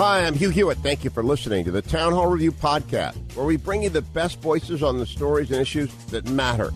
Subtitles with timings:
[0.00, 0.78] Hi, I'm Hugh Hewitt.
[0.78, 4.00] Thank you for listening to the Town Hall Review Podcast, where we bring you the
[4.00, 6.72] best voices on the stories and issues that matter.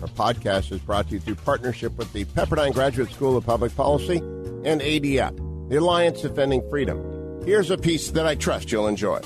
[0.00, 3.74] Our podcast is brought to you through partnership with the Pepperdine Graduate School of Public
[3.74, 7.42] Policy and ADF, the Alliance Defending Freedom.
[7.44, 9.22] Here's a piece that I trust you'll enjoy.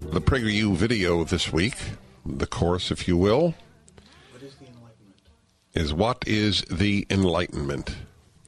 [0.00, 1.78] The PragerU video this week,
[2.26, 3.54] the course, if you will,
[5.72, 7.96] is What is the Enlightenment?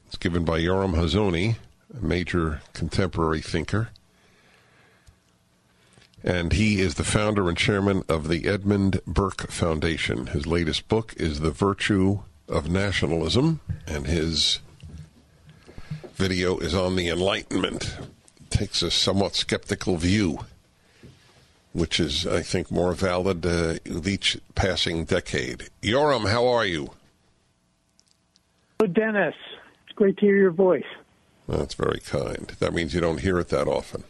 [0.05, 1.55] It's given by Yoram Hazony,
[1.91, 3.89] a major contemporary thinker.
[6.23, 10.27] And he is the founder and chairman of the Edmund Burke Foundation.
[10.27, 14.59] His latest book is The Virtue of Nationalism, and his
[16.15, 17.97] video is on the Enlightenment.
[18.49, 20.39] Takes a somewhat skeptical view,
[21.73, 25.69] which is, I think, more valid uh, with each passing decade.
[25.81, 26.91] Yoram, how are you?
[28.79, 29.35] Oh, Dennis.
[29.85, 30.83] It's great to hear your voice.
[31.49, 32.53] That's very kind.
[32.59, 34.05] That means you don't hear it that often.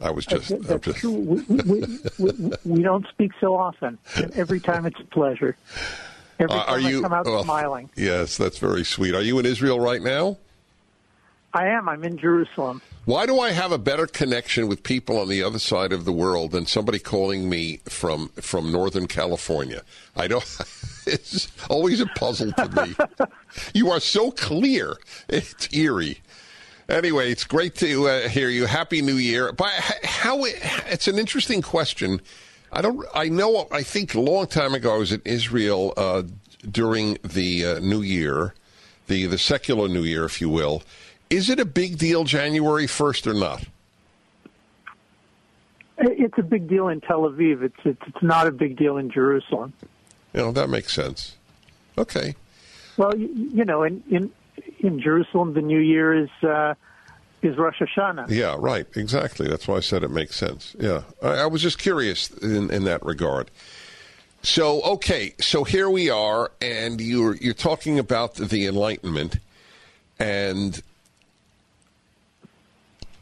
[0.00, 0.48] I was just.
[0.48, 1.04] That's, I'm that's just.
[1.04, 3.98] We, we, we, we don't speak so often.
[4.16, 5.56] And every time it's a pleasure.
[6.38, 7.90] Every Uh, time are you I come out well, smiling.
[7.96, 9.14] Yes, that's very sweet.
[9.14, 10.38] Are you in Israel right now?
[11.52, 11.88] I am.
[11.88, 12.82] I'm in Jerusalem.
[13.06, 16.12] Why do I have a better connection with people on the other side of the
[16.12, 19.82] world than somebody calling me from from Northern California?
[20.16, 20.44] I don't.
[21.10, 22.94] It's always a puzzle to me.
[23.72, 24.94] you are so clear.
[25.26, 26.18] It's eerie.
[26.88, 28.64] Anyway, it's great to uh, hear you.
[28.64, 29.52] Happy New Year.
[29.52, 29.70] But
[30.04, 30.44] how?
[30.44, 32.20] It, it's an interesting question.
[32.72, 33.06] I don't.
[33.14, 33.68] I know.
[33.70, 36.22] I think a long time ago I was in Israel uh,
[36.70, 38.54] during the uh, New Year,
[39.06, 40.82] the the secular New Year, if you will.
[41.28, 43.64] Is it a big deal January first or not?
[45.98, 47.62] It's a big deal in Tel Aviv.
[47.62, 49.74] It's it's, it's not a big deal in Jerusalem.
[50.32, 51.36] You know that makes sense.
[51.98, 52.34] Okay.
[52.96, 54.30] Well, you, you know, in, in
[54.80, 56.74] in Jerusalem, the New Year is uh,
[57.42, 58.30] is Rosh Hashanah.
[58.30, 58.86] Yeah, right.
[58.96, 59.48] Exactly.
[59.48, 60.74] That's why I said it makes sense.
[60.78, 63.50] Yeah, I, I was just curious in, in that regard.
[64.42, 69.38] So, okay, so here we are, and you're you're talking about the Enlightenment,
[70.18, 70.80] and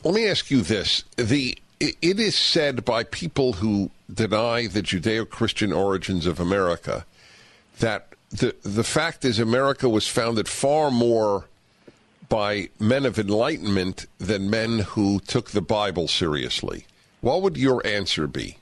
[0.04, 4.82] let me ask you this: the it it is said by people who deny the
[4.82, 7.06] Judeo-Christian origins of America
[7.80, 8.08] that
[8.38, 11.46] the the fact is America was founded far more
[12.28, 16.86] by men of enlightenment than men who took the Bible seriously.
[17.20, 18.58] What would your answer be?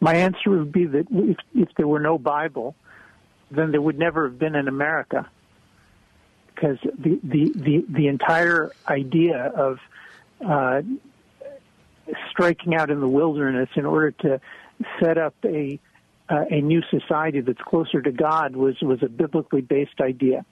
[0.00, 2.74] My answer would be that if, if there were no Bible,
[3.50, 5.28] then there would never have been an America.
[6.54, 9.78] Because the, the, the, the entire idea of
[10.46, 10.82] uh,
[12.30, 14.40] striking out in the wilderness in order to
[15.00, 15.78] set up a,
[16.28, 20.44] uh, a new society that's closer to God was, was a biblically based idea.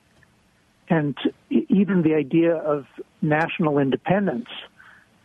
[0.89, 1.17] And
[1.51, 2.87] even the idea of
[3.23, 4.49] national independence,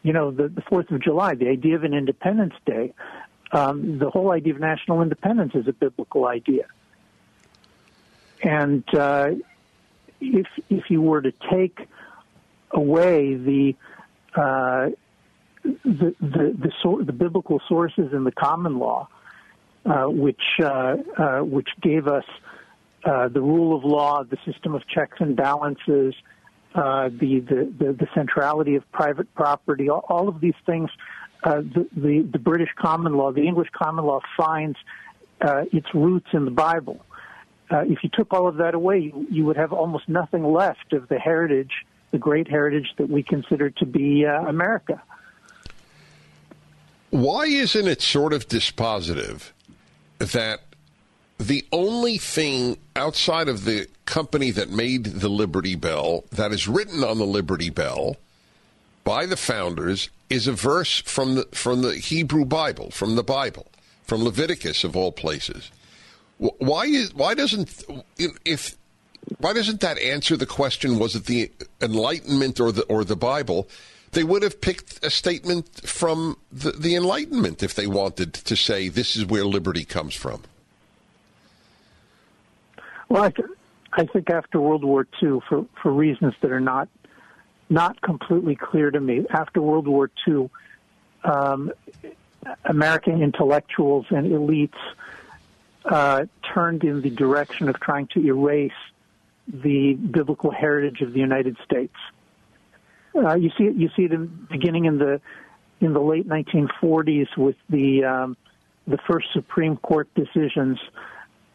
[0.04, 2.94] you know, the, the 4th of July, the idea of an Independence Day,
[3.52, 6.66] um, the whole idea of national independence is a biblical idea.
[8.42, 9.32] And uh,
[10.22, 11.80] if if you were to take
[12.72, 13.76] away the
[14.36, 14.90] uh,
[15.64, 19.10] the the the, the biblical sources in the common law,
[19.86, 22.26] which uh, uh, which gave us
[23.06, 26.14] uh, the rule of law, the system of checks and balances,
[26.76, 30.90] uh, the, the, the the centrality of private property, all, all of these things.
[31.44, 34.78] Uh, the, the the British common law, the English common law, finds
[35.42, 37.00] uh, its roots in the Bible.
[37.72, 40.92] Uh, if you took all of that away, you, you would have almost nothing left
[40.92, 41.72] of the heritage,
[42.12, 45.02] the great heritage that we consider to be uh, America.
[47.12, 49.52] Why isn't it sort of dispositive
[50.20, 50.62] that
[51.38, 57.04] the only thing outside of the company that made the Liberty Bell that is written
[57.04, 58.18] on the Liberty Bell
[59.04, 63.68] by the founders is a verse from the from the Hebrew Bible, from the Bible,
[64.04, 65.72] from Leviticus of all places.
[66.38, 67.84] Why is why doesn't
[68.46, 68.76] if
[69.38, 71.00] why doesn't that answer the question?
[71.00, 71.52] Was it the
[71.82, 73.68] Enlightenment or the or the Bible?
[74.12, 78.90] They would have picked a statement from the, the Enlightenment if they wanted to say
[78.90, 80.44] this is where liberty comes from.
[83.08, 83.50] Well, I, th-
[83.94, 86.90] I think after World War II, for, for reasons that are not
[87.70, 89.26] not completely clear to me.
[89.30, 90.50] After World War II,
[91.24, 91.72] um,
[92.66, 94.74] American intellectuals and elites
[95.86, 98.72] uh, turned in the direction of trying to erase
[99.48, 101.94] the biblical heritage of the United States.
[103.16, 103.76] Uh, you see it.
[103.76, 105.22] You see in, beginning in the
[105.82, 108.38] in the late 1940s with the um,
[108.88, 110.80] the first Supreme Court decisions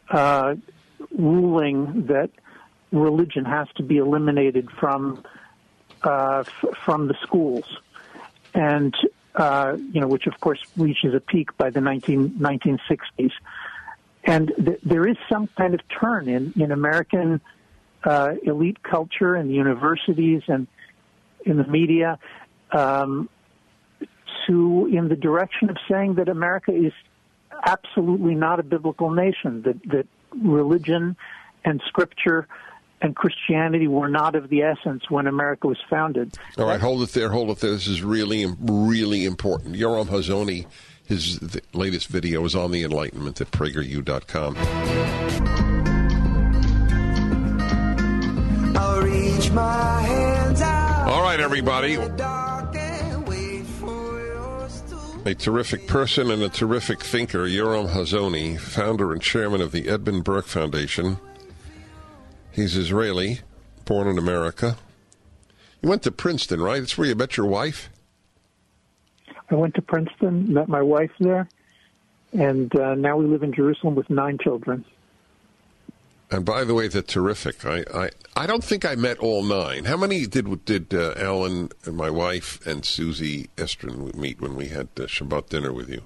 [0.09, 0.55] uh,
[1.11, 2.29] ruling that
[2.91, 5.23] religion has to be eliminated from
[6.03, 7.65] uh, f- from the schools,
[8.53, 8.95] and
[9.35, 13.31] uh, you know, which of course reaches a peak by the 19, 1960s.
[14.23, 17.41] And th- there is some kind of turn in in American
[18.03, 20.67] uh, elite culture and universities and
[21.45, 22.19] in the media
[22.71, 23.29] um,
[24.47, 26.93] to in the direction of saying that America is
[27.65, 29.61] absolutely not a biblical nation.
[29.63, 30.07] That that
[30.43, 31.15] religion
[31.63, 32.47] and scripture
[33.01, 36.35] and Christianity were not of the essence when America was founded.
[36.57, 37.71] All right, hold it there, hold it there.
[37.71, 39.75] This is really, really important.
[39.75, 40.65] Yoram Hazony,
[41.05, 41.39] his
[41.73, 44.55] latest video is on the Enlightenment at PragerU.com.
[51.15, 51.93] All right, everybody.
[55.23, 60.25] A terrific person and a terrific thinker, Yoram Hazony, founder and chairman of the Edmund
[60.25, 61.17] Burke Foundation.
[62.51, 63.39] He's Israeli,
[63.85, 64.75] born in America.
[65.81, 66.81] You went to Princeton, right?
[66.81, 67.89] That's where you met your wife?
[69.49, 71.47] I went to Princeton, met my wife there,
[72.33, 74.83] and uh, now we live in Jerusalem with nine children.
[76.31, 77.65] And by the way, they're terrific.
[77.65, 79.85] I, I, I don't think I met all nine.
[79.85, 84.67] How many did did uh, Ellen and my wife and Susie Estrin meet when we
[84.67, 86.03] had uh, Shabbat dinner with you?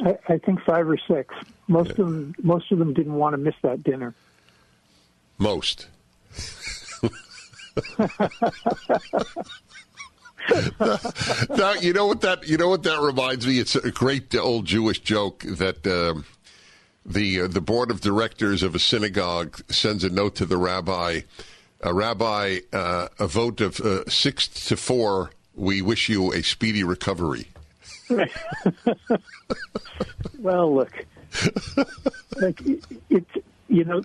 [0.00, 1.34] I, I think five or six.
[1.68, 1.92] Most yeah.
[1.92, 4.14] of them, most of them didn't want to miss that dinner.
[5.38, 5.86] Most.
[11.56, 13.58] now you know what that you know what that reminds me.
[13.58, 16.24] It's a great old Jewish joke that um,
[17.04, 21.20] the uh, the board of directors of a synagogue sends a note to the rabbi.
[21.84, 25.32] A rabbi, uh, a vote of uh, six to four.
[25.54, 27.48] We wish you a speedy recovery.
[30.38, 31.04] well, look,
[32.40, 33.24] like it, it,
[33.68, 34.02] you know,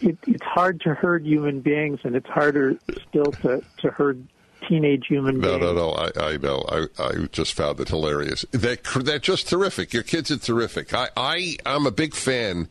[0.00, 2.78] it, it's hard to herd human beings, and it's harder
[3.08, 4.26] still to, to herd
[4.68, 5.60] teenage human no, beings.
[5.62, 5.90] No, no, no.
[5.92, 6.64] I, I know.
[6.68, 8.44] I, I just found it hilarious.
[8.50, 9.92] They're, they're just terrific.
[9.92, 10.94] Your kids are terrific.
[10.94, 12.68] I, I, I'm a big fan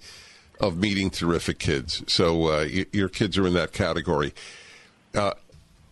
[0.60, 2.04] of meeting terrific kids.
[2.08, 4.34] So uh, y- your kids are in that category.
[5.14, 5.34] Uh,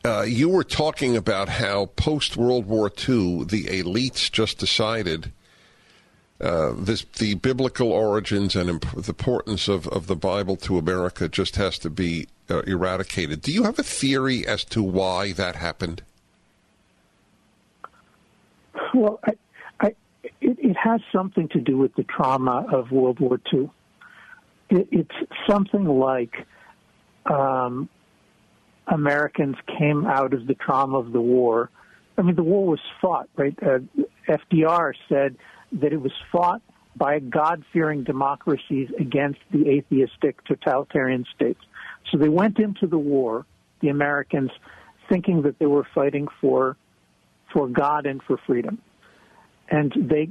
[0.03, 5.31] uh, you were talking about how post World War II, the elites just decided
[6.39, 11.29] uh, this, the biblical origins and imp- the importance of, of the Bible to America
[11.29, 13.41] just has to be uh, eradicated.
[13.41, 16.03] Do you have a theory as to why that happened?
[18.93, 19.31] Well, I,
[19.79, 19.87] I,
[20.41, 23.69] it, it, has something to do with the trauma of World War II.
[24.69, 26.45] It, it's something like
[27.25, 27.89] um,
[28.87, 31.69] Americans came out of the trauma of the war.
[32.17, 33.57] I mean, the war was fought, right?
[33.61, 33.79] Uh,
[34.27, 35.37] FDR said
[35.73, 36.61] that it was fought
[36.95, 41.61] by God fearing democracies against the atheistic totalitarian states.
[42.09, 43.45] So they went into the war,
[43.81, 44.51] the Americans,
[45.09, 46.77] thinking that they were fighting for
[47.53, 48.81] for God and for freedom.
[49.69, 50.29] And they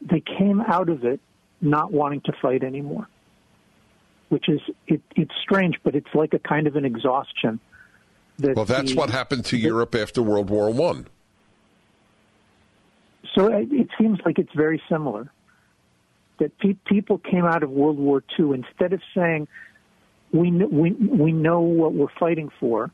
[0.00, 1.20] they came out of it
[1.60, 3.08] not wanting to fight anymore.
[4.28, 7.60] Which is it, it's strange, but it's like a kind of an exhaustion.
[8.38, 11.06] That well, that's the, what happened to the, Europe after World War One.
[13.34, 15.30] So uh, it seems like it's very similar.
[16.38, 19.48] That pe- people came out of World War II instead of saying,
[20.32, 22.90] we, we, we know what we're fighting for,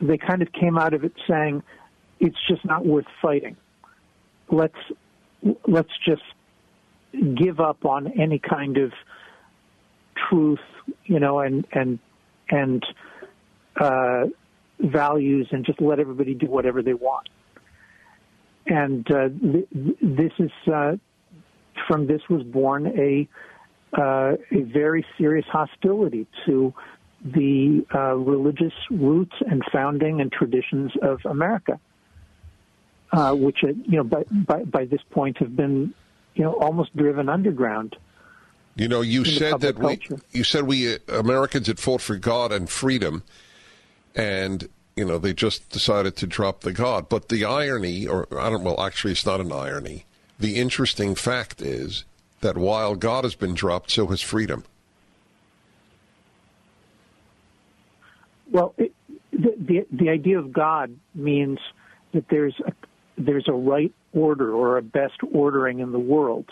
[0.00, 1.62] they kind of came out of it saying,
[2.18, 3.56] it's just not worth fighting.
[4.50, 4.74] Let's,
[5.66, 6.22] let's just
[7.36, 8.92] give up on any kind of
[10.28, 10.60] truth,
[11.04, 11.98] you know, and, and,
[12.50, 12.84] and,
[13.80, 14.26] uh,
[14.78, 17.28] values and just let everybody do whatever they want
[18.70, 19.68] and uh, th-
[20.00, 20.96] this is uh,
[21.86, 23.28] from this was born a
[23.96, 26.74] uh, a very serious hostility to
[27.24, 31.78] the uh, religious roots and founding and traditions of America,
[33.12, 35.92] uh, which uh, you know by, by by this point have been
[36.34, 37.96] you know almost driven underground.
[38.76, 42.70] You know, you said that we, you said we Americans had fought for God and
[42.70, 43.24] freedom,
[44.14, 44.68] and
[45.00, 47.08] you know, they just decided to drop the God.
[47.08, 50.04] But the irony, or I don't, well, actually, it's not an irony.
[50.38, 52.04] The interesting fact is
[52.40, 54.64] that while God has been dropped, so has freedom.
[58.50, 58.92] Well, it,
[59.32, 61.58] the, the the idea of God means
[62.12, 62.72] that there's a,
[63.16, 66.46] there's a right order or a best ordering in the world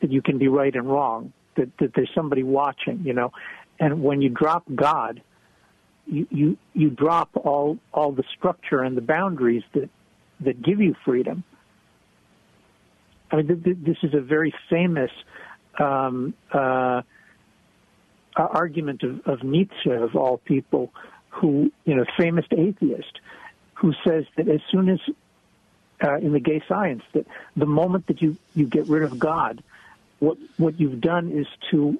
[0.00, 3.30] that you can be right and wrong that that there's somebody watching you know
[3.78, 5.22] and when you drop God
[6.06, 9.90] you you you drop all all the structure and the boundaries that
[10.40, 11.44] that give you freedom
[13.30, 15.10] I mean th- th- this is a very famous
[15.78, 17.02] um, uh,
[18.36, 20.92] argument of, of Nietzsche of all people
[21.28, 23.20] who you know famous atheist
[23.74, 25.00] who says that as soon as
[26.02, 27.26] uh, in the gay science that
[27.56, 29.62] the moment that you, you get rid of God,
[30.18, 31.98] what what you've done is to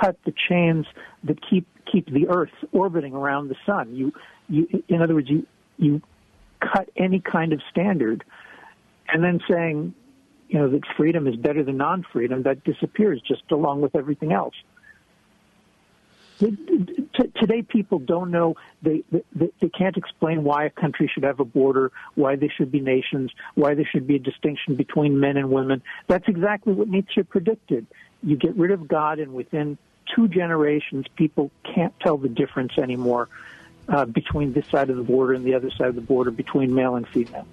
[0.00, 0.86] cut the chains
[1.24, 3.94] that keep keep the Earth orbiting around the sun.
[3.94, 4.12] You
[4.48, 5.46] you in other words you
[5.78, 6.02] you
[6.60, 8.24] cut any kind of standard,
[9.08, 9.94] and then saying
[10.48, 14.54] you know that freedom is better than non-freedom that disappears just along with everything else.
[16.38, 21.46] Today people don't know they, they they can't explain why a country should have a
[21.46, 25.50] border why there should be nations why there should be a distinction between men and
[25.50, 25.82] women.
[26.08, 27.86] That's exactly what nietzsche predicted.
[28.22, 29.78] You get rid of god and within
[30.14, 33.28] two generations people can't tell the difference anymore
[33.88, 36.74] uh, between this side of the border and the other side of the border between
[36.74, 37.46] male and female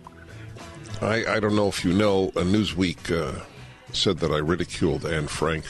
[1.04, 3.44] i, I don't know if you know a newsweek uh,
[3.92, 5.66] said that i ridiculed anne frank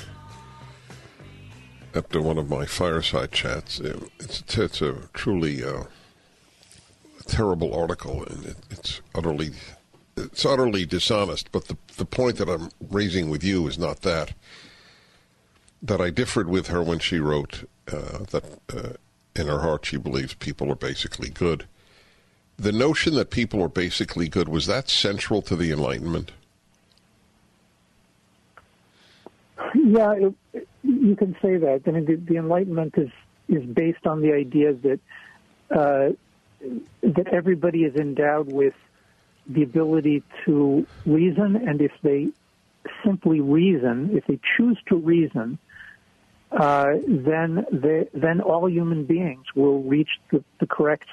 [1.96, 3.80] after one of my fireside chats.
[3.80, 5.84] It's, it's a truly uh,
[7.28, 9.52] terrible article, and it, it's utterly
[10.16, 11.52] it's utterly dishonest.
[11.52, 14.34] But the the point that I'm raising with you is not that.
[15.82, 18.94] That I differed with her when she wrote uh, that uh,
[19.36, 21.68] in her heart she believes people are basically good.
[22.58, 26.32] The notion that people are basically good was that central to the Enlightenment.
[29.76, 31.82] Yeah, it, you can say that.
[31.88, 33.10] I mean, the, the Enlightenment is
[33.50, 35.00] is based on the idea that
[35.72, 36.10] uh,
[37.02, 38.76] that everybody is endowed with
[39.48, 42.30] the ability to reason, and if they
[43.04, 45.58] simply reason, if they choose to reason,
[46.52, 51.08] uh, then they, then all human beings will reach the, the correct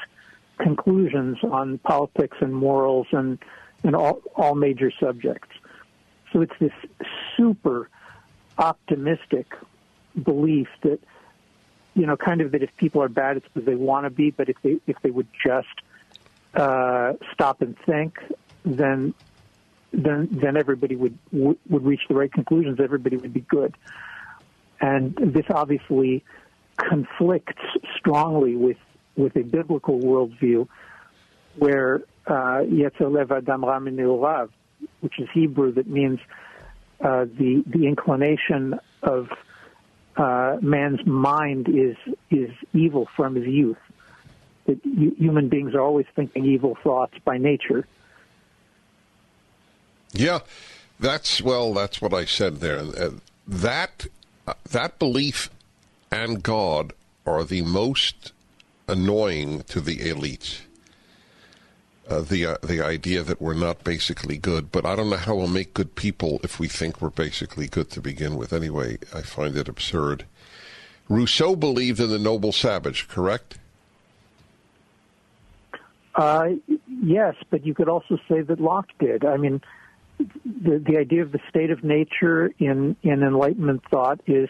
[0.61, 3.39] conclusions on politics and morals and
[3.83, 5.49] and all all major subjects.
[6.33, 6.73] So it's this
[7.37, 7.89] super
[8.59, 9.47] optimistic
[10.23, 11.01] belief that
[11.95, 14.31] you know kind of that if people are bad it's because they want to be
[14.31, 15.69] but if they if they would just
[16.55, 18.19] uh, stop and think
[18.65, 19.15] then
[19.93, 23.75] then then everybody would would reach the right conclusions everybody would be good
[24.81, 26.25] and this obviously
[26.77, 27.63] conflicts
[27.97, 28.77] strongly with
[29.17, 30.69] with a biblical worldview
[31.57, 34.47] where uh, Yetzer Adam Ra
[35.01, 36.21] which is Hebrew that means
[37.01, 39.29] uh, the the inclination of
[40.17, 41.97] uh, man's mind is
[42.31, 43.79] is evil from his youth.
[44.67, 47.87] That human beings are always thinking evil thoughts by nature.
[50.13, 50.41] Yeah,
[50.99, 51.73] that's well.
[51.73, 52.81] That's what I said there.
[52.81, 53.11] Uh,
[53.47, 54.07] that
[54.47, 55.51] uh, that belief
[56.11, 56.93] and God
[57.27, 58.33] are the most
[58.91, 60.63] annoying to the elite
[62.11, 64.73] uh, the uh, the idea that we're not basically good.
[64.73, 67.91] But I don't know how we'll make good people if we think we're basically good
[67.91, 68.53] to begin with.
[68.53, 70.25] Anyway, I find it absurd.
[71.09, 73.59] Rousseau believed in the noble savage, correct?
[76.15, 76.51] Uh,
[77.03, 79.25] yes, but you could also say that Locke did.
[79.25, 79.61] I mean,
[80.19, 84.49] the the idea of the state of nature in in Enlightenment thought is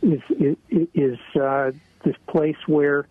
[0.00, 0.56] is is,
[0.94, 1.72] is uh,
[2.04, 3.06] this place where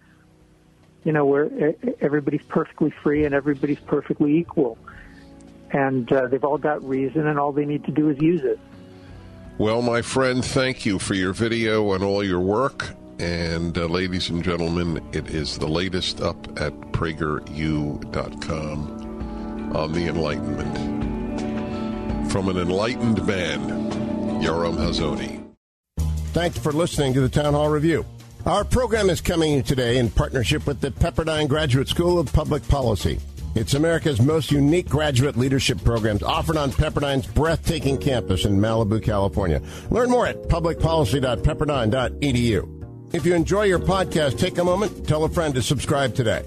[1.03, 4.77] you know, where everybody's perfectly free and everybody's perfectly equal.
[5.71, 8.59] And uh, they've all got reason, and all they need to do is use it.
[9.57, 12.89] Well, my friend, thank you for your video and all your work.
[13.19, 17.41] And uh, ladies and gentlemen, it is the latest up at PragerU.com
[19.75, 21.01] on the Enlightenment.
[22.31, 23.91] From an enlightened man,
[24.41, 25.45] Yoram Hazony.
[26.33, 28.05] Thanks for listening to the Town Hall Review.
[28.45, 33.19] Our program is coming today in partnership with the Pepperdine Graduate School of Public Policy.
[33.53, 39.61] It's America's most unique graduate leadership programs offered on Pepperdine's breathtaking campus in Malibu, California.
[39.91, 43.13] Learn more at publicpolicy.pepperdine.edu.
[43.13, 46.43] If you enjoy your podcast, take a moment, tell a friend to subscribe today.